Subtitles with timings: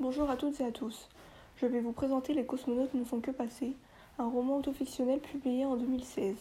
[0.00, 1.08] Bonjour à toutes et à tous.
[1.56, 3.76] Je vais vous présenter Les cosmonautes ne font que passer,
[4.18, 6.34] un roman autofictionnel publié en 2016.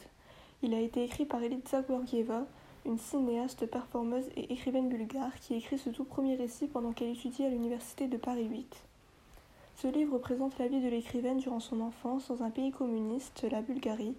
[0.64, 2.48] Il a été écrit par Elitsa Georgieva,
[2.84, 7.46] une cinéaste, performeuse et écrivaine bulgare qui écrit ce tout premier récit pendant qu'elle étudie
[7.46, 8.76] à l'université de Paris 8.
[9.76, 13.62] Ce livre présente la vie de l'écrivaine durant son enfance dans un pays communiste, la
[13.62, 14.16] Bulgarie,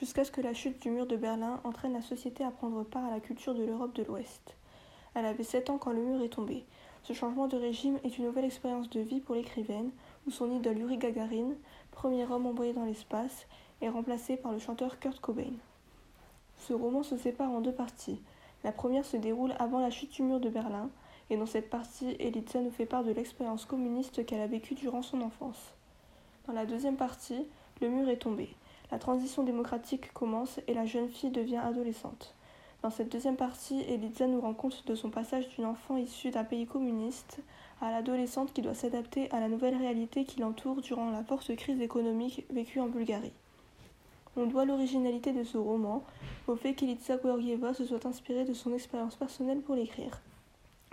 [0.00, 3.04] jusqu'à ce que la chute du mur de Berlin entraîne la société à prendre part
[3.04, 4.54] à la culture de l'Europe de l'Ouest.
[5.12, 6.64] Elle avait 7 ans quand le mur est tombé.
[7.02, 9.90] Ce changement de régime est une nouvelle expérience de vie pour l'écrivaine,
[10.26, 11.52] où son idole Yuri Gagarin,
[11.90, 13.46] premier homme envoyé dans l'espace,
[13.80, 15.52] est remplacé par le chanteur Kurt Cobain.
[16.56, 18.20] Ce roman se sépare en deux parties.
[18.64, 20.90] La première se déroule avant la chute du mur de Berlin,
[21.30, 25.02] et dans cette partie, Elitza nous fait part de l'expérience communiste qu'elle a vécue durant
[25.02, 25.72] son enfance.
[26.46, 27.46] Dans la deuxième partie,
[27.80, 28.48] le mur est tombé.
[28.90, 32.34] La transition démocratique commence et la jeune fille devient adolescente.
[32.82, 36.44] Dans cette deuxième partie, Elitza nous rend compte de son passage d'une enfant issue d'un
[36.44, 37.40] pays communiste
[37.80, 41.80] à l'adolescente qui doit s'adapter à la nouvelle réalité qui l'entoure durant la forte crise
[41.80, 43.32] économique vécue en Bulgarie.
[44.36, 46.04] On doit l'originalité de ce roman
[46.46, 50.20] au fait qu'Elitza Georgieva se soit inspirée de son expérience personnelle pour l'écrire.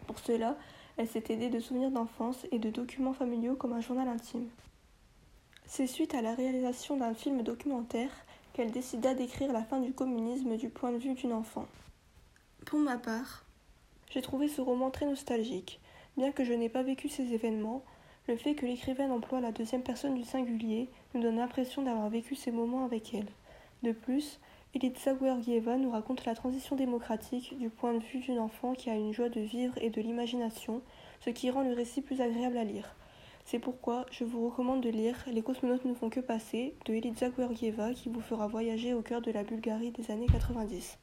[0.08, 0.58] Pour cela,
[0.98, 4.48] elle s'est aidée de souvenirs d'enfance et de documents familiaux comme un journal intime.
[5.68, 8.12] C'est suite à la réalisation d'un film documentaire
[8.56, 11.66] qu'elle décida d'écrire la fin du communisme du point de vue d'une enfant.
[12.66, 13.44] Pour ma part,
[14.10, 15.82] j'ai trouvé ce roman très nostalgique.
[16.16, 17.84] Bien que je n'ai pas vécu ces événements,
[18.30, 22.36] le fait que l'écrivaine emploie la deuxième personne du singulier nous donne l'impression d'avoir vécu
[22.36, 23.28] ces moments avec elle.
[23.84, 24.40] De plus,
[24.74, 28.96] Elitsa Georgieva nous raconte la transition démocratique du point de vue d'une enfant qui a
[28.96, 30.82] une joie de vivre et de l'imagination,
[31.20, 32.96] ce qui rend le récit plus agréable à lire.
[33.48, 37.30] C'est pourquoi je vous recommande de lire Les cosmonautes ne font que passer de Elitsa
[37.38, 40.98] Georgieva qui vous fera voyager au cœur de la Bulgarie des années 90.